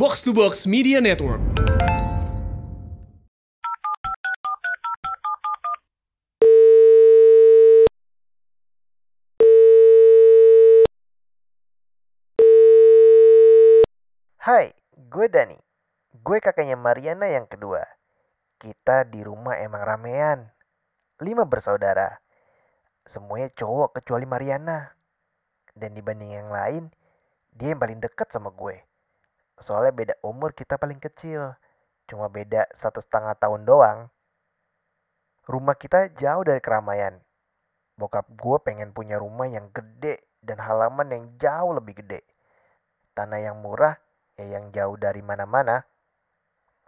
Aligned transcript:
Box 0.00 0.24
to 0.24 0.32
Box 0.32 0.64
Media 0.64 0.96
Network. 0.96 1.44
Hai, 14.40 14.72
gue 14.96 15.26
Dani. 15.28 15.60
Gue 16.16 16.40
kakaknya 16.40 16.80
Mariana 16.80 17.28
yang 17.28 17.44
kedua. 17.44 17.84
Kita 18.56 19.04
di 19.04 19.20
rumah 19.20 19.60
emang 19.60 19.84
ramean. 19.84 20.48
Lima 21.20 21.44
bersaudara. 21.44 22.24
Semuanya 23.04 23.52
cowok 23.52 24.00
kecuali 24.00 24.24
Mariana. 24.24 24.96
Dan 25.76 25.92
dibanding 25.92 26.40
yang 26.40 26.48
lain, 26.48 26.88
dia 27.52 27.76
yang 27.76 27.80
paling 27.84 28.00
dekat 28.00 28.32
sama 28.32 28.48
gue. 28.48 28.80
Soalnya 29.60 29.92
beda 29.92 30.14
umur 30.24 30.56
kita 30.56 30.80
paling 30.80 30.96
kecil. 30.96 31.52
Cuma 32.08 32.32
beda 32.32 32.66
satu 32.72 32.98
setengah 32.98 33.36
tahun 33.36 33.68
doang. 33.68 34.08
Rumah 35.44 35.76
kita 35.76 36.10
jauh 36.16 36.42
dari 36.42 36.58
keramaian. 36.58 37.20
Bokap 38.00 38.26
gue 38.32 38.56
pengen 38.64 38.96
punya 38.96 39.20
rumah 39.20 39.44
yang 39.44 39.68
gede 39.70 40.24
dan 40.40 40.56
halaman 40.64 41.12
yang 41.12 41.24
jauh 41.36 41.76
lebih 41.76 42.00
gede. 42.00 42.24
Tanah 43.12 43.44
yang 43.44 43.60
murah 43.60 44.00
ya 44.40 44.56
yang 44.56 44.72
jauh 44.72 44.96
dari 44.96 45.20
mana-mana. 45.20 45.84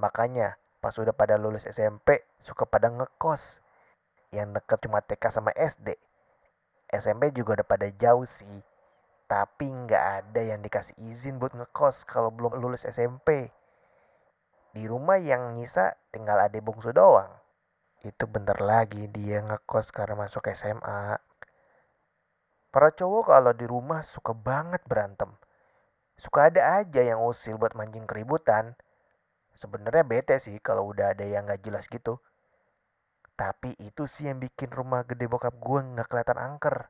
Makanya 0.00 0.56
pas 0.80 0.96
udah 0.96 1.12
pada 1.12 1.36
lulus 1.36 1.68
SMP 1.68 2.24
suka 2.40 2.64
pada 2.64 2.88
ngekos. 2.88 3.60
Yang 4.32 4.56
deket 4.56 4.78
cuma 4.88 5.04
TK 5.04 5.24
sama 5.28 5.52
SD. 5.52 5.92
SMP 6.88 7.28
juga 7.36 7.60
udah 7.60 7.68
pada 7.68 7.86
jauh 7.92 8.24
sih. 8.24 8.71
Tapi 9.32 9.64
nggak 9.64 10.04
ada 10.20 10.40
yang 10.44 10.60
dikasih 10.60 10.92
izin 11.08 11.40
buat 11.40 11.56
ngekos 11.56 12.04
kalau 12.04 12.28
belum 12.28 12.60
lulus 12.60 12.84
SMP. 12.84 13.48
Di 14.76 14.84
rumah 14.84 15.16
yang 15.16 15.56
nyisa 15.56 15.96
tinggal 16.12 16.36
adik 16.36 16.60
bungsu 16.60 16.92
doang. 16.92 17.32
Itu 18.04 18.28
bentar 18.28 18.60
lagi 18.60 19.08
dia 19.08 19.40
ngekos 19.40 19.88
karena 19.88 20.28
masuk 20.28 20.52
SMA. 20.52 21.16
Para 22.68 22.92
cowok 22.92 23.32
kalau 23.32 23.52
di 23.56 23.64
rumah 23.64 24.04
suka 24.04 24.36
banget 24.36 24.84
berantem 24.84 25.32
suka 26.22 26.54
ada 26.54 26.78
aja 26.78 27.02
yang 27.02 27.18
usil 27.26 27.58
buat 27.58 27.74
mancing 27.74 28.06
keributan. 28.06 28.78
Sebenarnya 29.58 30.06
bete 30.06 30.38
sih 30.38 30.62
kalau 30.62 30.94
udah 30.94 31.10
ada 31.18 31.26
yang 31.26 31.50
gak 31.50 31.66
jelas 31.66 31.90
gitu. 31.90 32.22
Tapi 33.34 33.74
itu 33.82 34.06
sih 34.06 34.30
yang 34.30 34.38
bikin 34.38 34.70
rumah 34.70 35.02
gede 35.02 35.26
bokap 35.26 35.58
gue 35.58 35.78
gak 35.98 36.06
kelihatan 36.06 36.38
angker. 36.38 36.86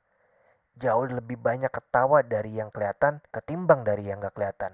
Jauh 0.80 1.04
lebih 1.04 1.36
banyak 1.36 1.68
ketawa 1.68 2.24
dari 2.24 2.56
yang 2.56 2.72
kelihatan 2.72 3.20
ketimbang 3.28 3.84
dari 3.84 4.08
yang 4.08 4.24
gak 4.24 4.36
kelihatan. 4.36 4.72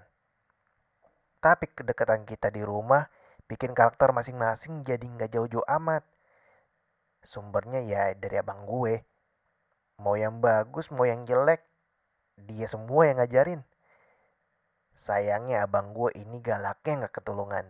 Tapi 1.39 1.67
kedekatan 1.75 2.23
kita 2.27 2.51
di 2.55 2.63
rumah 2.63 3.07
bikin 3.51 3.75
karakter 3.75 4.15
masing-masing 4.15 4.87
jadi 4.87 5.03
gak 5.19 5.35
jauh-jauh 5.35 5.67
amat. 5.81 6.07
Sumbernya 7.27 7.83
ya 7.83 8.15
dari 8.15 8.39
abang 8.39 8.63
gue. 8.65 9.03
Mau 9.99 10.15
yang 10.15 10.39
bagus, 10.39 10.95
mau 10.95 11.03
yang 11.03 11.27
jelek, 11.27 11.67
dia 12.39 12.71
semua 12.71 13.11
yang 13.11 13.19
ngajarin. 13.19 13.67
Sayangnya 14.99 15.67
abang 15.67 15.95
gue 15.95 16.15
ini 16.15 16.39
galaknya 16.39 17.07
nggak 17.07 17.15
ketulungan. 17.23 17.67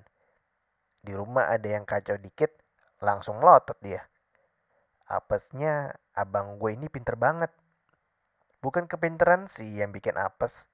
Di 1.00 1.12
rumah 1.16 1.48
ada 1.48 1.68
yang 1.68 1.88
kacau 1.88 2.20
dikit, 2.20 2.52
langsung 3.00 3.40
melotot 3.40 3.76
dia. 3.80 4.04
Apesnya 5.08 5.96
abang 6.12 6.60
gue 6.60 6.76
ini 6.76 6.88
pinter 6.92 7.16
banget. 7.16 7.52
Bukan 8.58 8.90
kepinteran 8.90 9.46
sih 9.46 9.78
yang 9.78 9.94
bikin 9.94 10.18
apes. 10.18 10.66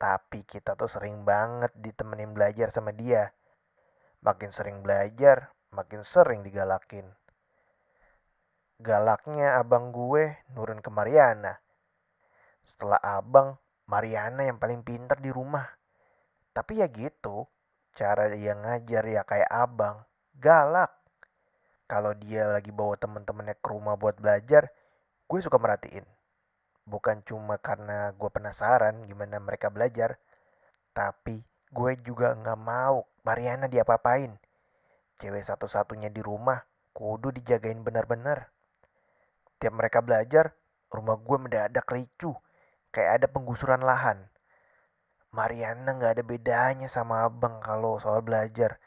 Tapi 0.00 0.46
kita 0.48 0.72
tuh 0.72 0.88
sering 0.88 1.26
banget 1.28 1.68
ditemenin 1.76 2.32
belajar 2.32 2.72
sama 2.72 2.96
dia. 2.96 3.28
Makin 4.24 4.48
sering 4.48 4.80
belajar, 4.80 5.52
makin 5.68 6.00
sering 6.00 6.40
digalakin. 6.40 7.04
Galaknya 8.80 9.60
abang 9.60 9.92
gue 9.92 10.38
nurun 10.56 10.80
ke 10.80 10.88
Mariana. 10.88 11.60
Setelah 12.64 13.02
abang, 13.04 13.60
Mariana 13.84 14.48
yang 14.48 14.56
paling 14.56 14.80
pintar 14.80 15.20
di 15.20 15.28
rumah. 15.28 15.68
Tapi 16.56 16.80
ya 16.80 16.88
gitu, 16.88 17.44
cara 17.92 18.32
dia 18.32 18.56
ngajar 18.56 19.04
ya 19.04 19.22
kayak 19.28 19.50
abang, 19.52 20.08
galak. 20.40 20.94
Kalau 21.84 22.16
dia 22.16 22.48
lagi 22.48 22.72
bawa 22.72 22.96
temen-temennya 22.96 23.60
ke 23.60 23.68
rumah 23.68 23.96
buat 23.96 24.16
belajar, 24.16 24.72
gue 25.28 25.38
suka 25.44 25.60
merhatiin. 25.60 26.17
Bukan 26.88 27.20
cuma 27.28 27.60
karena 27.60 28.16
gue 28.16 28.30
penasaran 28.32 29.04
gimana 29.04 29.36
mereka 29.36 29.68
belajar, 29.68 30.16
tapi 30.96 31.44
gue 31.68 31.92
juga 32.00 32.32
nggak 32.32 32.60
mau 32.60 33.04
Mariana 33.28 33.68
diapa-apain. 33.68 34.32
Cewek 35.20 35.44
satu-satunya 35.44 36.08
di 36.08 36.24
rumah, 36.24 36.64
kudu 36.96 37.28
dijagain 37.36 37.84
benar-benar. 37.84 38.48
Tiap 39.60 39.74
mereka 39.76 40.00
belajar, 40.00 40.56
rumah 40.88 41.20
gue 41.20 41.36
mendadak 41.36 41.84
ricuh 41.92 42.34
kayak 42.88 43.20
ada 43.20 43.26
penggusuran 43.28 43.84
lahan. 43.84 44.24
Mariana 45.28 45.92
nggak 45.92 46.12
ada 46.18 46.24
bedanya 46.24 46.88
sama 46.88 47.28
abang 47.28 47.60
kalau 47.60 48.00
soal 48.00 48.24
belajar. 48.24 48.80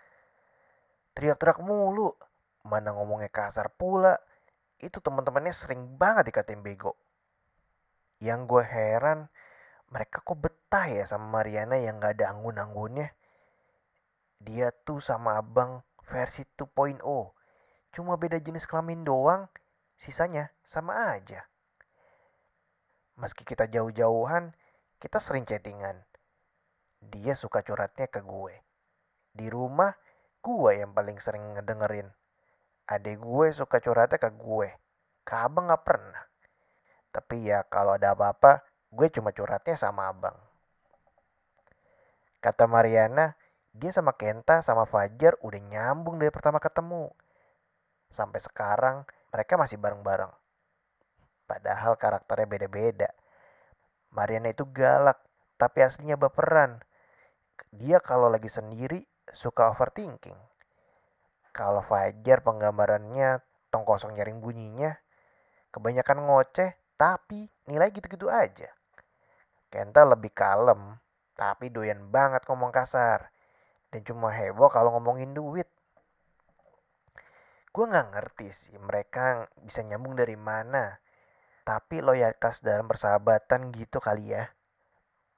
Teriak-teriak 1.13 1.61
mulu, 1.61 2.17
mana 2.66 2.97
ngomongnya 2.97 3.29
kasar 3.29 3.69
pula. 3.78 4.17
Itu 4.81 4.97
teman-temannya 4.97 5.53
sering 5.53 5.85
banget 6.01 6.34
dikatain 6.34 6.66
bego. 6.66 6.97
Yang 8.21 8.39
gue 8.45 8.63
heran, 8.63 9.33
mereka 9.89 10.21
kok 10.21 10.37
betah 10.37 10.85
ya 10.85 11.03
sama 11.09 11.41
Mariana 11.41 11.81
yang 11.81 11.97
nggak 11.97 12.21
ada 12.21 12.37
anggun-anggunnya. 12.37 13.09
Dia 14.37 14.69
tuh 14.71 15.01
sama 15.01 15.41
abang 15.41 15.81
versi 16.05 16.45
2.0. 16.55 17.01
Cuma 17.91 18.15
beda 18.15 18.39
jenis 18.39 18.69
kelamin 18.69 19.03
doang, 19.03 19.49
sisanya 19.99 20.53
sama 20.63 21.17
aja. 21.17 21.43
Meski 23.19 23.43
kita 23.43 23.67
jauh-jauhan, 23.67 24.55
kita 25.01 25.19
sering 25.19 25.43
chattingan. 25.43 26.05
Dia 27.01 27.35
suka 27.35 27.65
curhatnya 27.65 28.07
ke 28.07 28.23
gue. 28.23 28.55
Di 29.33 29.49
rumah, 29.51 29.91
gue 30.39 30.71
yang 30.77 30.95
paling 30.95 31.19
sering 31.19 31.57
ngedengerin. 31.57 32.07
Adik 32.85 33.19
gue 33.19 33.47
suka 33.51 33.83
curhatnya 33.83 34.21
ke 34.21 34.29
gue. 34.29 34.69
Ke 35.27 35.33
abang 35.35 35.67
gak 35.67 35.83
pernah. 35.83 36.30
Tapi 37.11 37.51
ya 37.51 37.67
kalau 37.67 37.99
ada 37.99 38.16
apa-apa, 38.16 38.63
gue 38.91 39.07
cuma 39.11 39.35
curhatnya 39.35 39.75
sama 39.75 40.07
abang. 40.07 40.35
Kata 42.41 42.66
Mariana, 42.66 43.35
dia 43.72 43.91
sama 43.94 44.16
Kenta 44.17 44.59
sama 44.66 44.89
Fajar 44.89 45.38
udah 45.45 45.61
nyambung 45.61 46.17
dari 46.17 46.33
pertama 46.33 46.57
ketemu. 46.57 47.11
Sampai 48.11 48.44
sekarang 48.44 49.07
mereka 49.31 49.55
masih 49.55 49.79
bareng-bareng. 49.79 50.31
Padahal 51.47 51.99
karakternya 51.99 52.47
beda-beda. 52.47 53.09
Mariana 54.11 54.51
itu 54.51 54.67
galak, 54.67 55.19
tapi 55.55 55.83
aslinya 55.83 56.19
baperan. 56.19 56.83
Dia 57.72 58.03
kalau 58.03 58.28
lagi 58.28 58.51
sendiri 58.51 59.07
suka 59.31 59.72
overthinking. 59.72 60.35
Kalau 61.51 61.83
Fajar 61.83 62.43
penggambarannya 62.43 63.43
tong 63.72 63.88
kosong 63.88 64.16
nyaring 64.16 64.43
bunyinya, 64.43 64.97
kebanyakan 65.72 66.28
ngoceh 66.28 66.80
tapi 67.01 67.50
nilai 67.66 67.89
gitu-gitu 67.89 68.29
aja. 68.29 68.69
Kenta 69.73 70.06
lebih 70.06 70.29
kalem, 70.38 71.01
tapi 71.34 71.73
doyan 71.73 72.13
banget 72.13 72.45
ngomong 72.45 72.69
kasar. 72.69 73.34
Dan 73.89 74.06
cuma 74.06 74.29
heboh 74.29 74.69
kalau 74.69 74.94
ngomongin 74.94 75.34
duit. 75.34 75.66
Gue 77.73 77.85
gak 77.90 78.13
ngerti 78.13 78.53
sih 78.53 78.78
mereka 78.78 79.50
bisa 79.66 79.81
nyambung 79.81 80.13
dari 80.13 80.38
mana. 80.38 81.01
Tapi 81.66 82.06
loyalitas 82.06 82.61
dalam 82.61 82.85
persahabatan 82.85 83.73
gitu 83.73 83.97
kali 83.97 84.38
ya. 84.38 84.45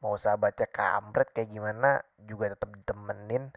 Mau 0.03 0.19
sahabatnya 0.19 0.68
kampret 0.68 1.31
kayak 1.31 1.47
gimana 1.47 2.03
juga 2.19 2.52
tetap 2.52 2.75
ditemenin. 2.75 3.56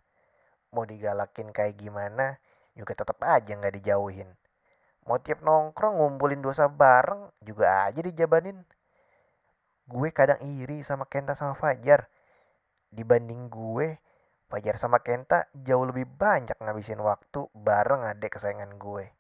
Mau 0.70 0.86
digalakin 0.86 1.50
kayak 1.50 1.74
gimana 1.74 2.38
juga 2.78 2.94
tetap 2.94 3.18
aja 3.26 3.50
nggak 3.50 3.82
dijauhin. 3.82 4.30
Mau 5.06 5.22
tiap 5.22 5.40
nongkrong 5.40 6.02
ngumpulin 6.02 6.42
dosa 6.42 6.66
bareng 6.66 7.30
juga 7.40 7.88
aja 7.88 8.02
dijabanin. 8.02 8.58
Gue 9.86 10.10
kadang 10.10 10.42
iri 10.42 10.82
sama 10.82 11.06
Kenta 11.06 11.38
sama 11.38 11.54
Fajar. 11.54 12.10
Dibanding 12.90 13.46
gue, 13.46 14.02
Fajar 14.50 14.76
sama 14.76 15.00
Kenta 15.00 15.46
jauh 15.54 15.86
lebih 15.86 16.10
banyak 16.10 16.58
ngabisin 16.58 16.98
waktu 17.00 17.46
bareng 17.54 18.02
adek 18.02 18.36
kesayangan 18.36 18.74
gue. 18.76 19.15